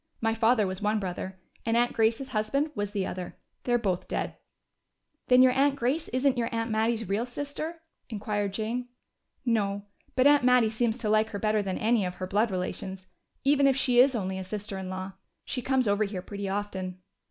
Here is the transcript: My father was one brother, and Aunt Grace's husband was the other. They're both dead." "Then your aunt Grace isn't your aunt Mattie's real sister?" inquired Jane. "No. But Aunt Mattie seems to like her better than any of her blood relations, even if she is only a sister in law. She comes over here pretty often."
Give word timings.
My 0.19 0.33
father 0.33 0.65
was 0.65 0.81
one 0.81 0.97
brother, 0.99 1.39
and 1.63 1.77
Aunt 1.77 1.93
Grace's 1.93 2.29
husband 2.29 2.71
was 2.73 2.89
the 2.89 3.05
other. 3.05 3.37
They're 3.65 3.77
both 3.77 4.07
dead." 4.07 4.35
"Then 5.27 5.43
your 5.43 5.51
aunt 5.51 5.75
Grace 5.75 6.07
isn't 6.07 6.39
your 6.39 6.49
aunt 6.51 6.71
Mattie's 6.71 7.07
real 7.07 7.27
sister?" 7.27 7.83
inquired 8.09 8.51
Jane. 8.51 8.87
"No. 9.45 9.85
But 10.15 10.25
Aunt 10.25 10.43
Mattie 10.43 10.71
seems 10.71 10.97
to 10.97 11.09
like 11.09 11.29
her 11.29 11.39
better 11.39 11.61
than 11.61 11.77
any 11.77 12.03
of 12.03 12.15
her 12.15 12.25
blood 12.25 12.49
relations, 12.49 13.05
even 13.43 13.67
if 13.67 13.75
she 13.77 13.99
is 13.99 14.15
only 14.15 14.39
a 14.39 14.43
sister 14.43 14.79
in 14.79 14.89
law. 14.89 15.11
She 15.45 15.61
comes 15.61 15.87
over 15.87 16.03
here 16.05 16.23
pretty 16.23 16.49
often." 16.49 16.97